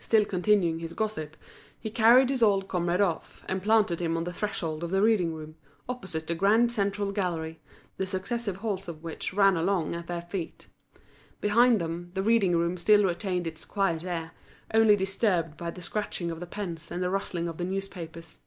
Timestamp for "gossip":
0.92-1.36